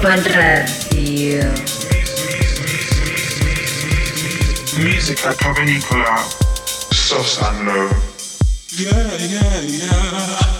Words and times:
Ibiza 0.00 0.16
Global 0.16 0.34
Radio. 0.34 1.52
Music 4.82 5.26
at 5.26 5.36
Cavernicola, 5.36 6.16
Sos 6.90 7.38
and 7.42 7.66
Low. 7.66 7.90
Yeah, 8.78 9.16
yeah, 9.18 9.60
yeah. 9.60 10.59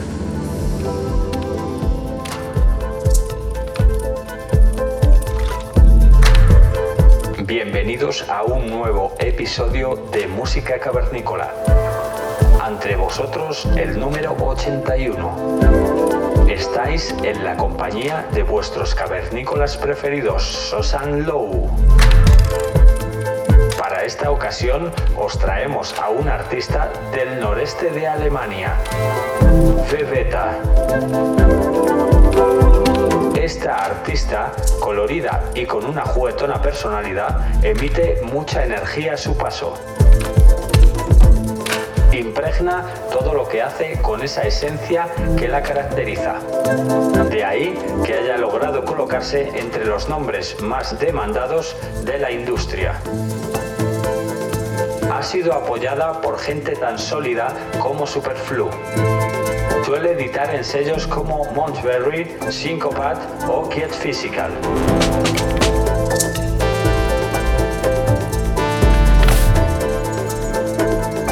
A 8.11 8.43
un 8.43 8.69
nuevo 8.69 9.15
episodio 9.19 9.95
de 10.11 10.27
Música 10.27 10.77
Cavernícola. 10.79 11.49
Ante 12.61 12.97
vosotros 12.97 13.65
el 13.77 13.97
número 13.97 14.35
81. 14.37 16.45
Estáis 16.49 17.15
en 17.23 17.41
la 17.45 17.55
compañía 17.55 18.27
de 18.33 18.43
vuestros 18.43 18.93
cavernícolas 18.95 19.77
preferidos, 19.77 20.43
Sosan 20.43 21.25
Low. 21.25 21.69
Para 23.79 24.03
esta 24.03 24.29
ocasión 24.29 24.91
os 25.17 25.39
traemos 25.39 25.97
a 25.97 26.09
un 26.09 26.27
artista 26.27 26.91
del 27.13 27.39
noreste 27.39 27.91
de 27.91 28.07
Alemania, 28.07 28.75
Veveta. 29.89 30.57
Esta 33.41 33.85
artista, 33.85 34.51
colorida 34.79 35.49
y 35.55 35.65
con 35.65 35.83
una 35.85 36.03
juguetona 36.03 36.61
personalidad, 36.61 37.65
emite 37.65 38.21
mucha 38.21 38.63
energía 38.63 39.13
a 39.13 39.17
su 39.17 39.35
paso. 39.35 39.73
Impregna 42.11 42.85
todo 43.11 43.33
lo 43.33 43.47
que 43.47 43.63
hace 43.63 43.99
con 43.99 44.21
esa 44.21 44.43
esencia 44.43 45.07
que 45.39 45.47
la 45.47 45.63
caracteriza. 45.63 46.35
De 47.31 47.43
ahí 47.43 47.75
que 48.05 48.13
haya 48.13 48.37
logrado 48.37 48.85
colocarse 48.85 49.49
entre 49.55 49.85
los 49.85 50.07
nombres 50.07 50.61
más 50.61 50.99
demandados 50.99 51.75
de 52.05 52.19
la 52.19 52.31
industria 52.31 53.01
ha 55.11 55.23
sido 55.23 55.53
apoyada 55.53 56.21
por 56.21 56.39
gente 56.39 56.75
tan 56.75 56.97
sólida 56.97 57.53
como 57.79 58.07
Superflu. 58.07 58.69
Suele 59.91 60.13
editar 60.13 60.55
en 60.55 60.63
sellos 60.63 61.05
como 61.05 61.43
Montberry, 61.53 62.37
Syncopat 62.49 63.17
o 63.49 63.67
Kiet 63.67 63.91
Physical. 63.91 64.49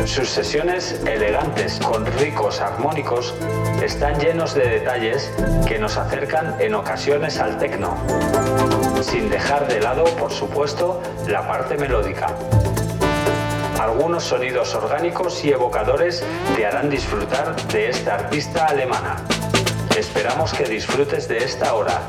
Sus 0.05 0.27
sesiones 0.27 0.99
elegantes 1.07 1.79
con 1.79 2.05
ricos 2.17 2.59
armónicos 2.59 3.33
están 3.81 4.19
llenos 4.19 4.53
de 4.53 4.67
detalles 4.67 5.31
que 5.65 5.79
nos 5.79 5.95
acercan 5.95 6.57
en 6.59 6.75
ocasiones 6.75 7.39
al 7.39 7.57
tecno, 7.59 7.95
sin 9.01 9.29
dejar 9.29 9.69
de 9.69 9.79
lado, 9.79 10.03
por 10.17 10.33
supuesto, 10.33 11.01
la 11.29 11.47
parte 11.47 11.77
melódica. 11.77 12.35
Algunos 13.79 14.25
sonidos 14.25 14.75
orgánicos 14.75 15.45
y 15.45 15.51
evocadores 15.51 16.21
te 16.57 16.65
harán 16.65 16.89
disfrutar 16.89 17.55
de 17.67 17.89
esta 17.89 18.15
artista 18.15 18.65
alemana. 18.65 19.23
Esperamos 19.97 20.51
que 20.51 20.65
disfrutes 20.65 21.29
de 21.29 21.37
esta 21.37 21.73
hora. 21.73 22.01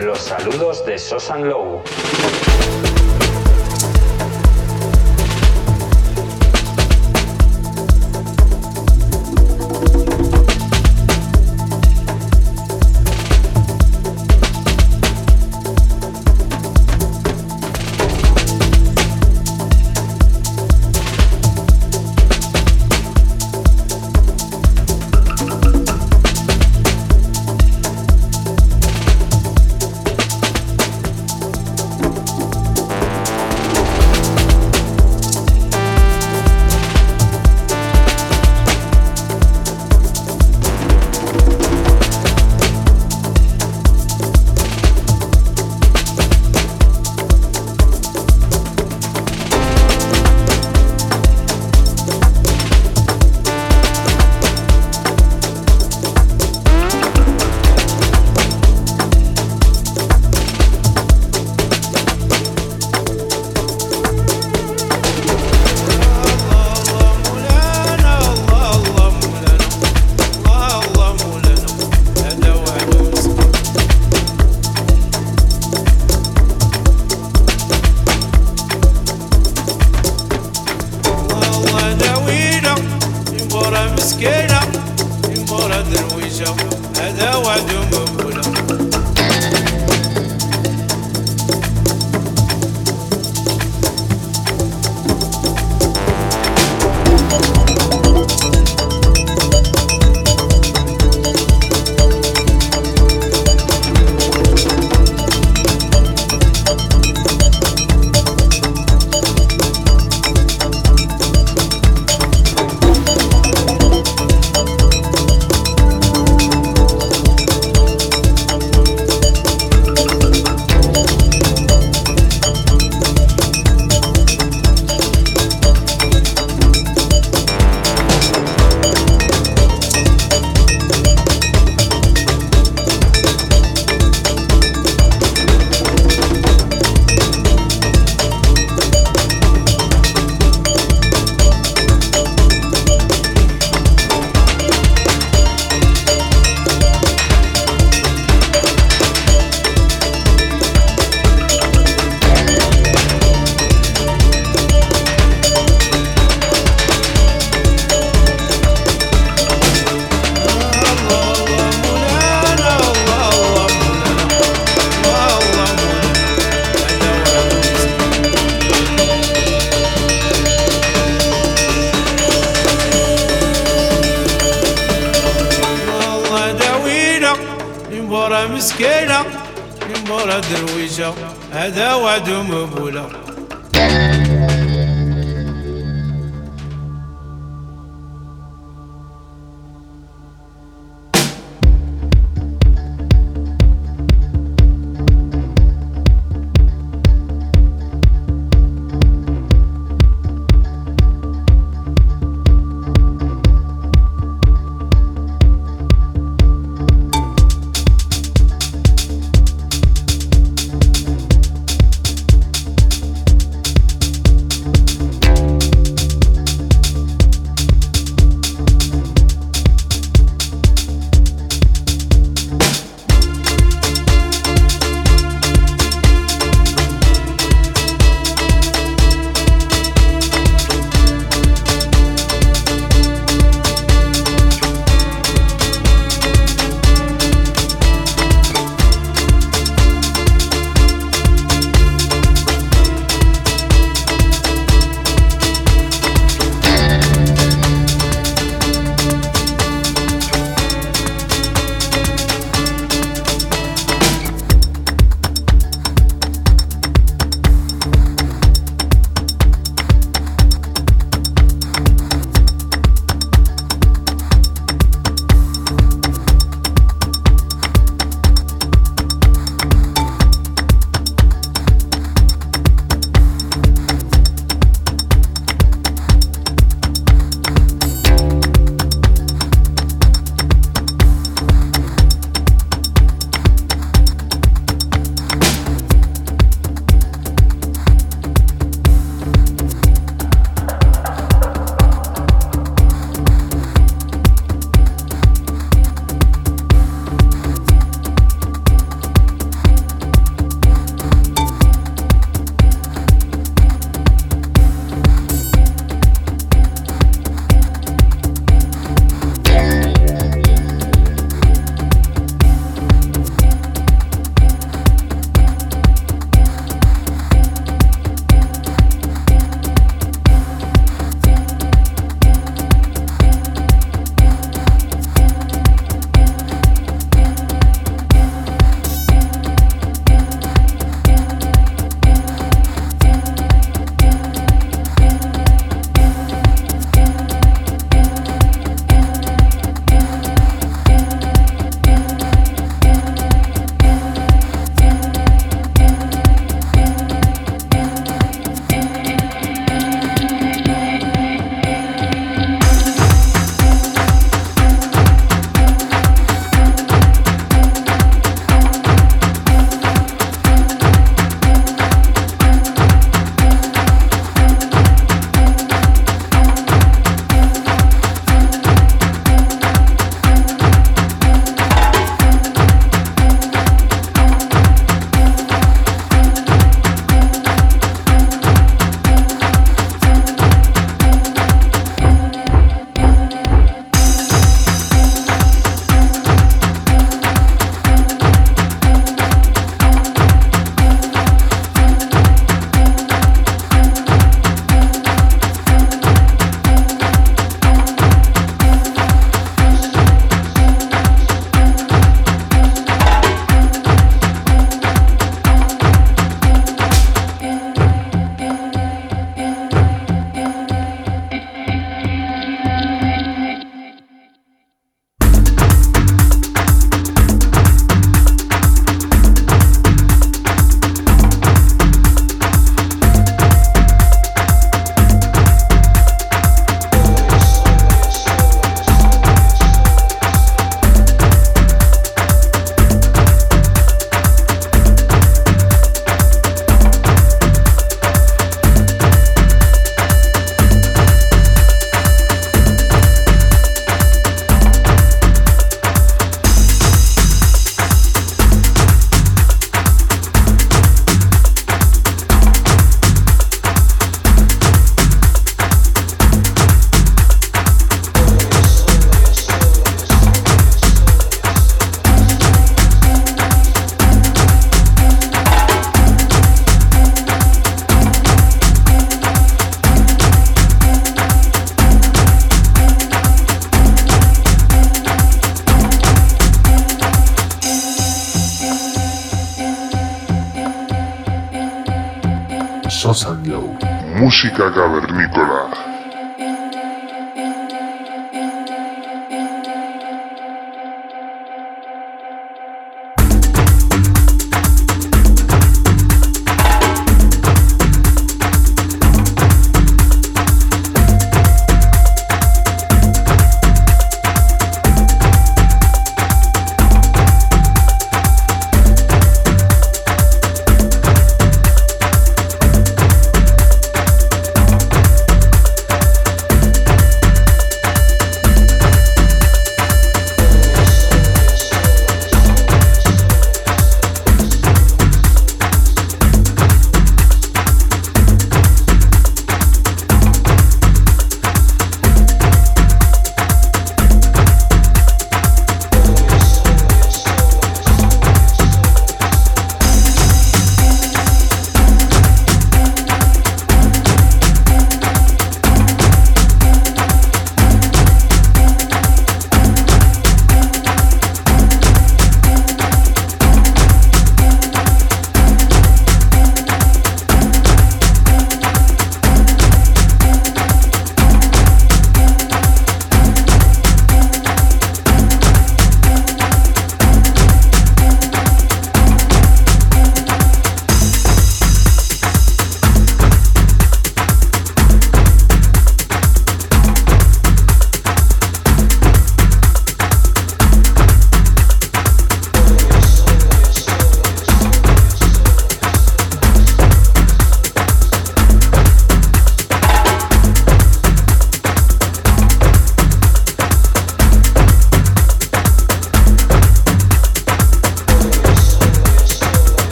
Los 0.00 0.20
saludos 0.20 0.86
de 0.86 0.96
Sosan 0.96 1.48
Low. 1.48 1.82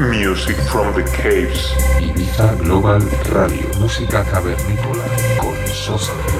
Music 0.00 0.56
from 0.70 0.94
the 0.94 1.04
Caves. 1.12 1.74
Ibiza 2.00 2.54
Global 2.62 3.02
Radio, 3.32 3.68
música 3.78 4.24
cavernícola 4.24 5.04
con 5.38 5.54
Sosa. 5.66 6.35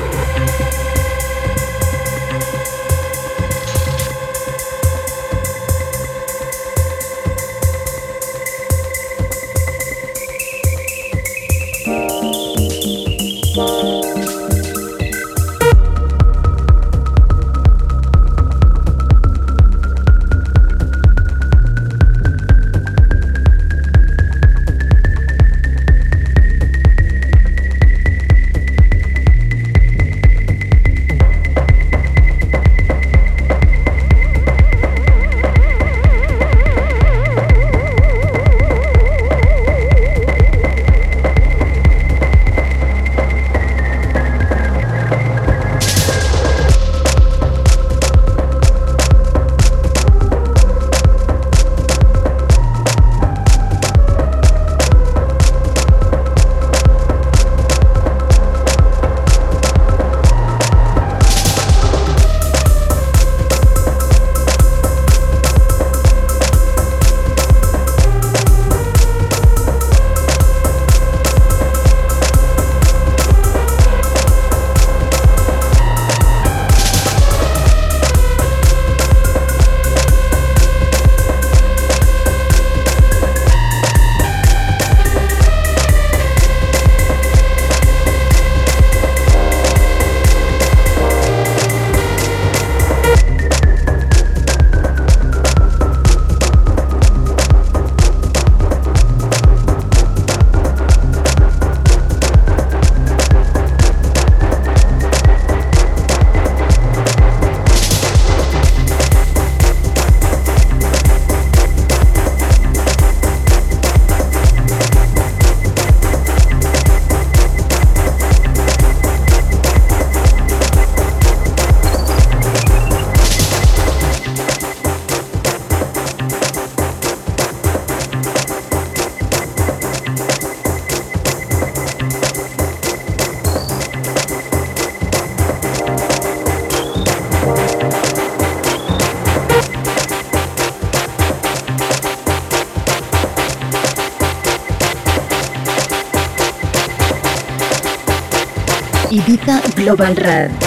Global 149.86 150.16
Radio. 150.16 150.65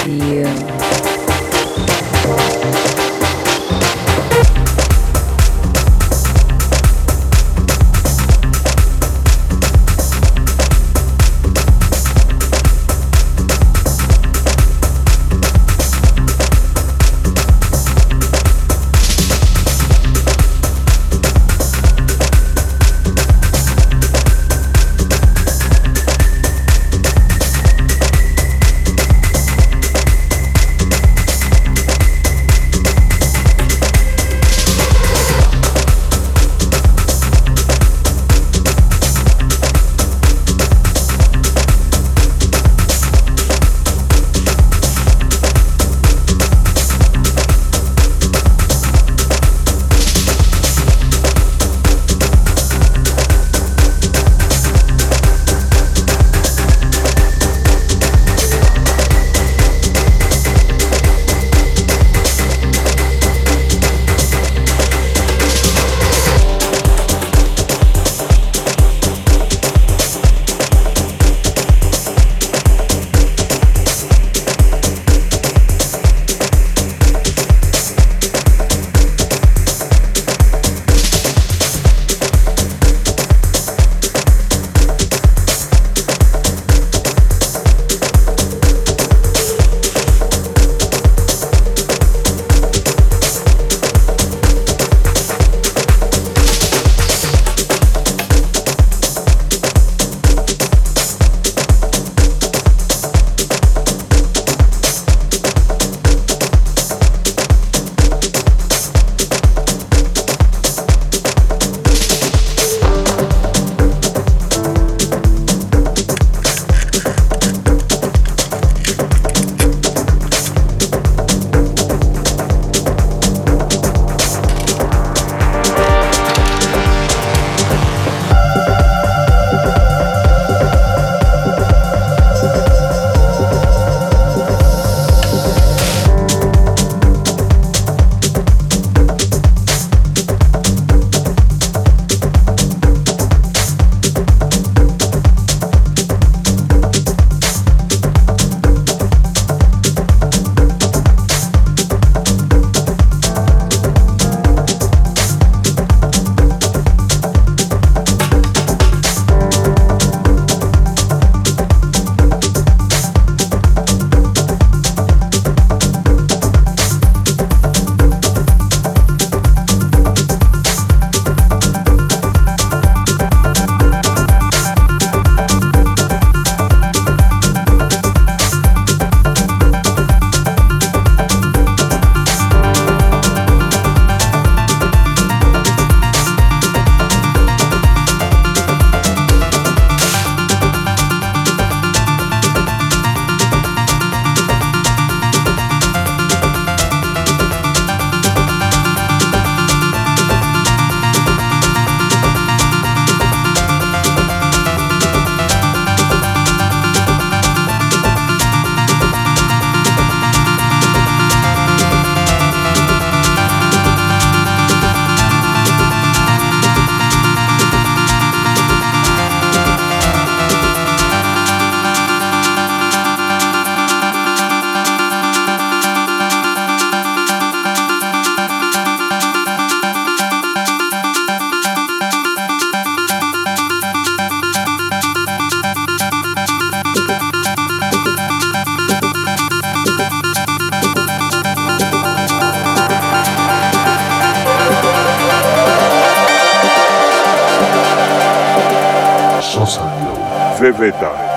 gaveta. 250.80 251.29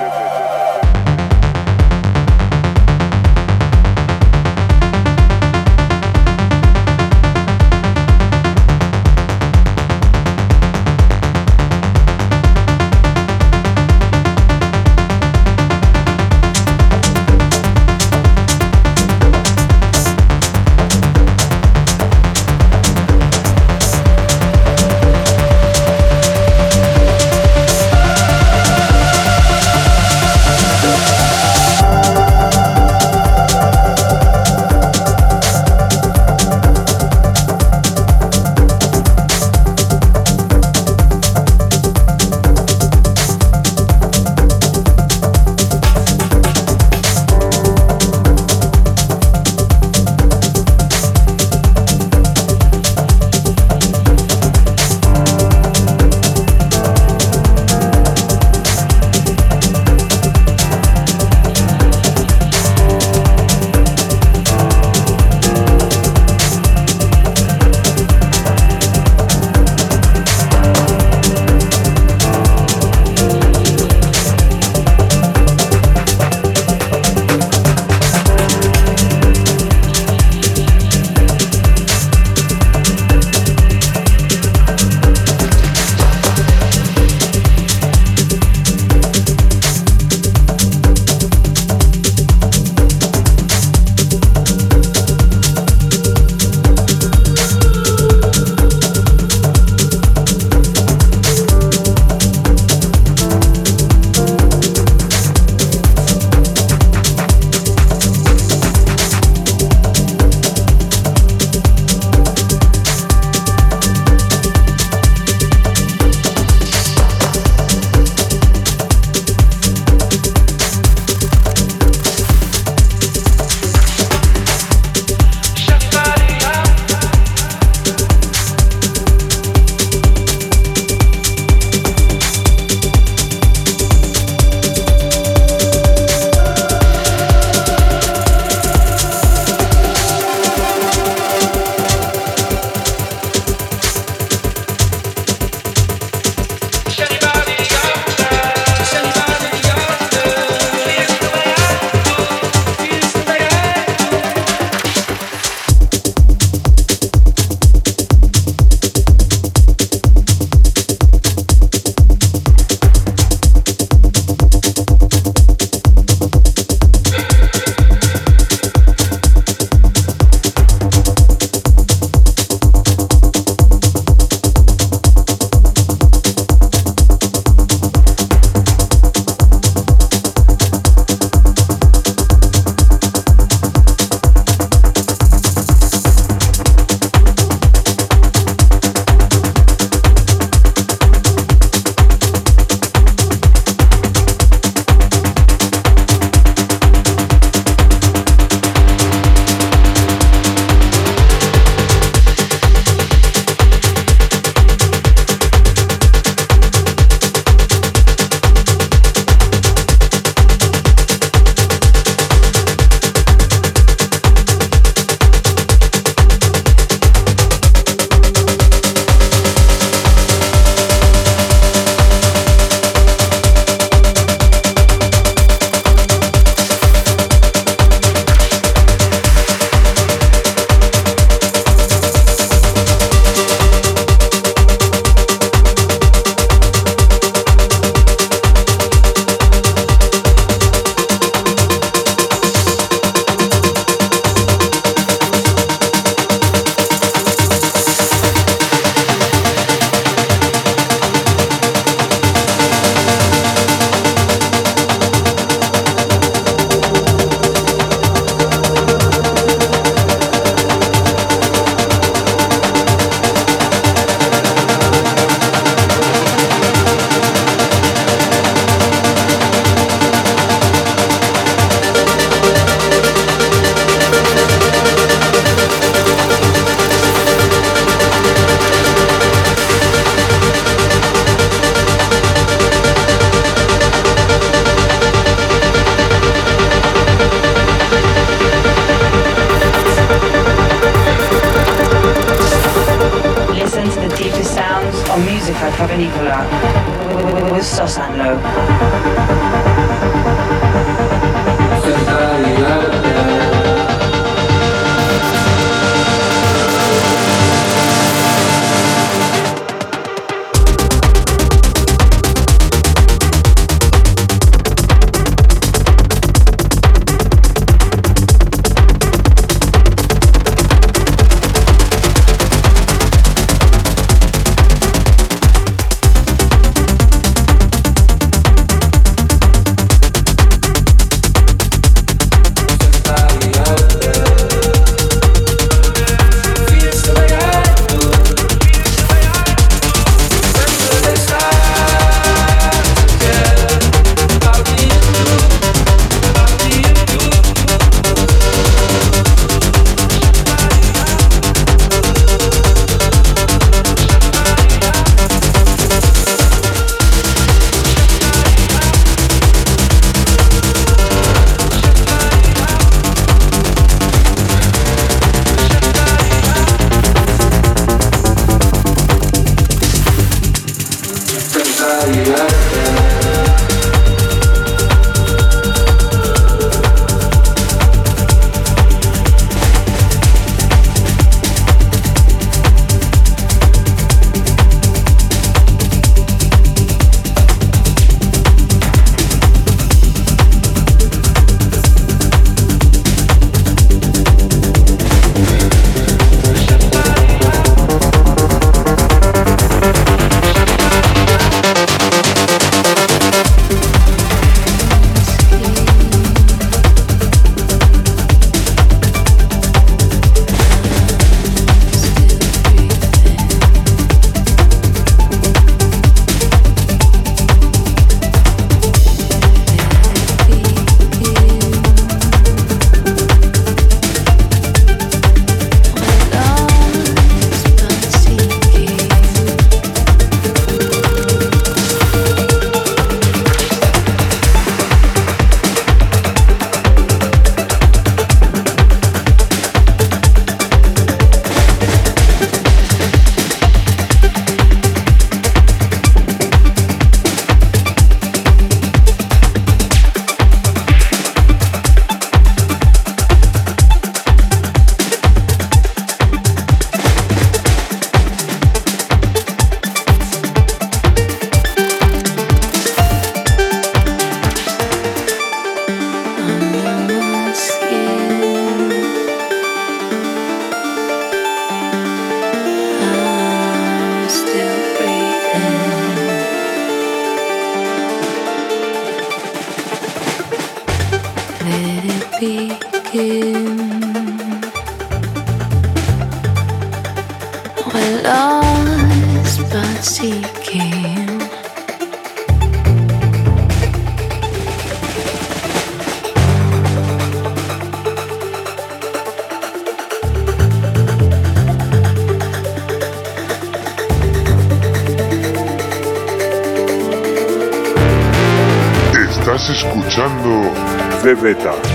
The 511.42 511.91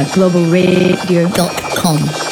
globalradio.com. 0.00 2.31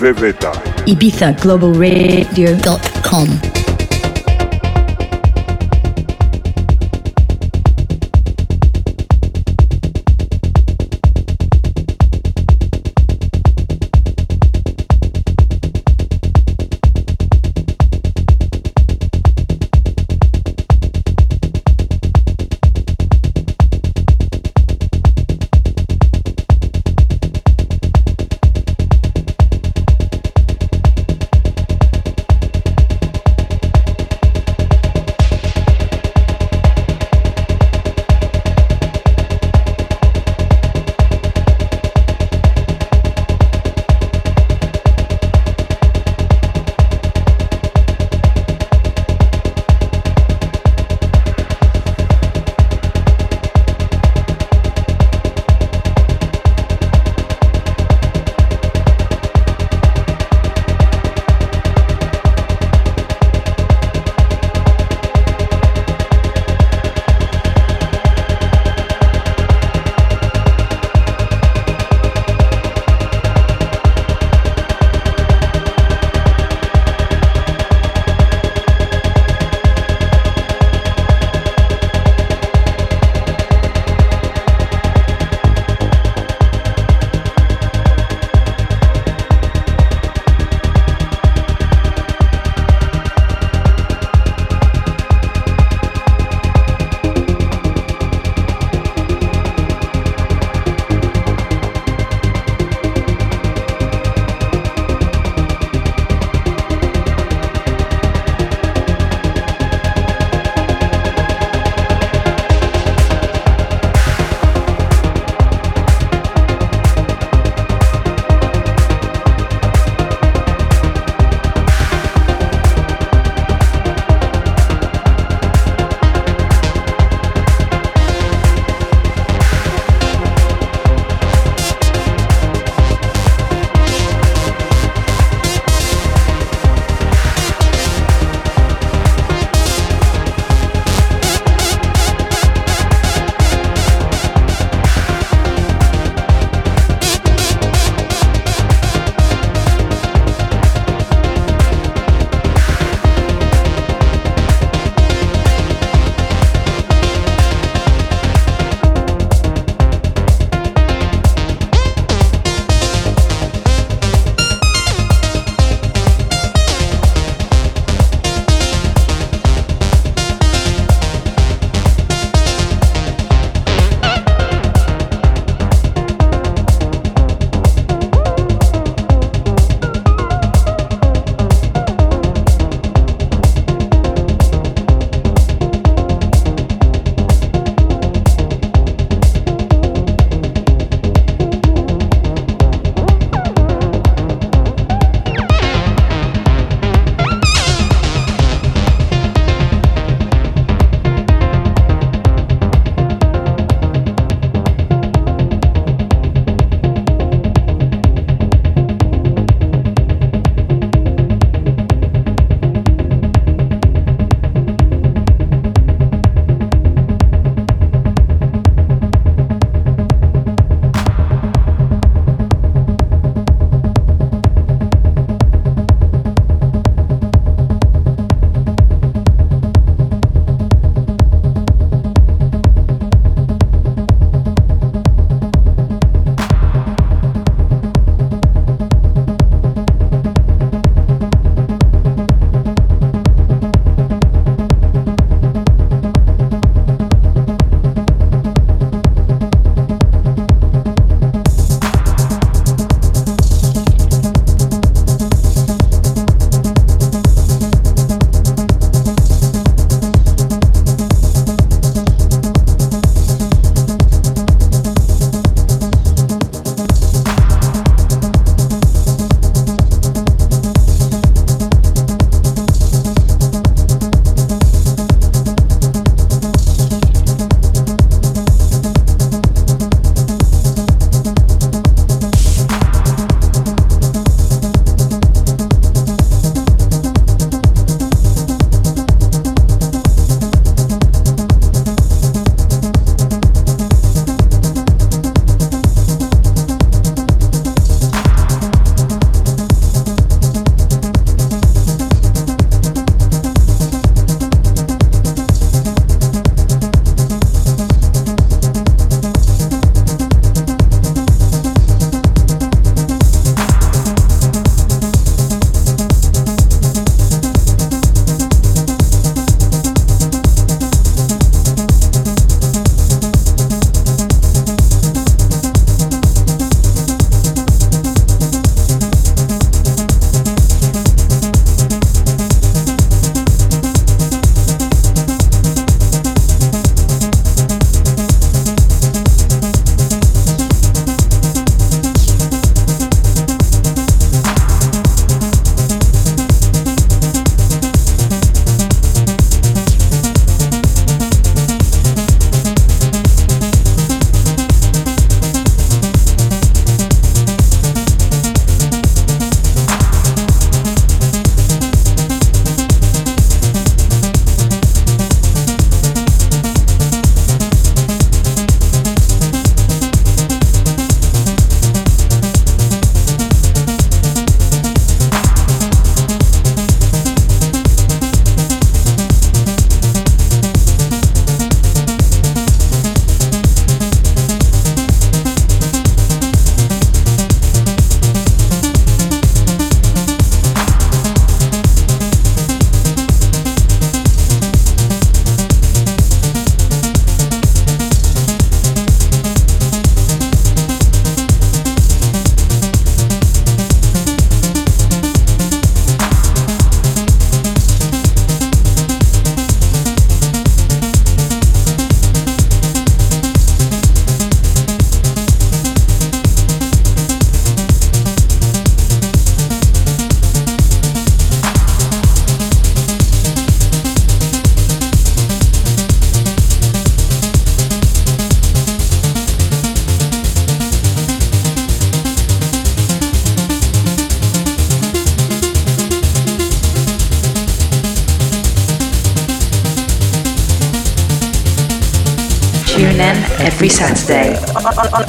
Bebeta. 0.00 0.52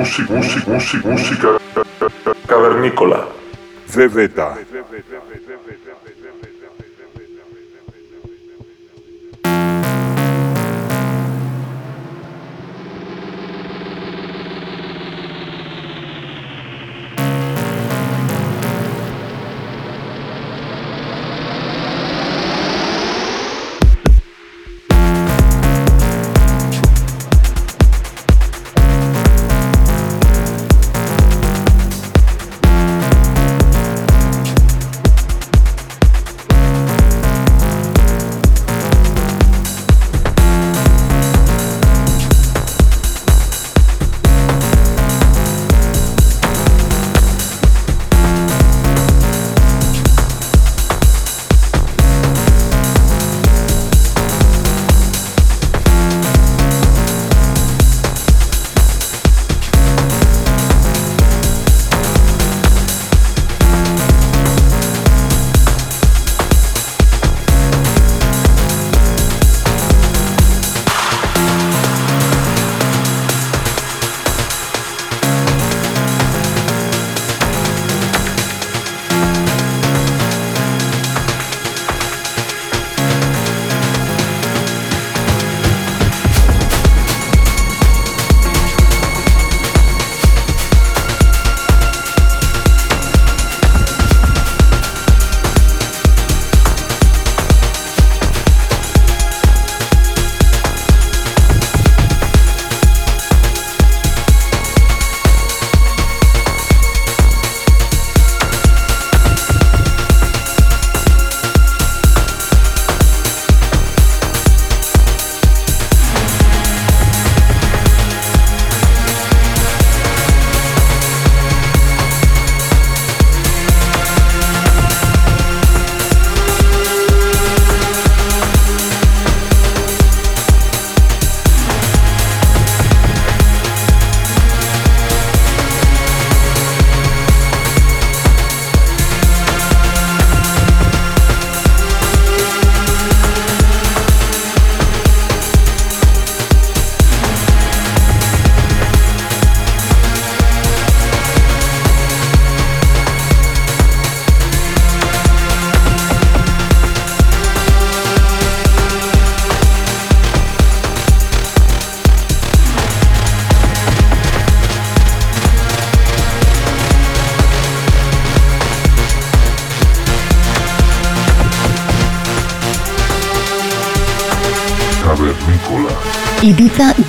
Música, 0.00 0.32
música, 0.32 0.70
música, 0.70 1.08
música, 1.10 2.34
cavernícola. 2.46 3.28
Bebeta. 3.94 4.58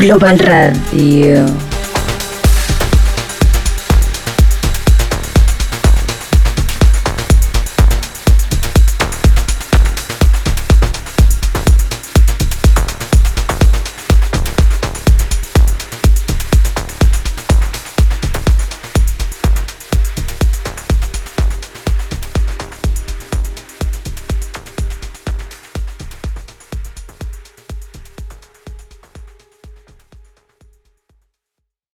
Global 0.01 0.35
Radio. 0.39 1.70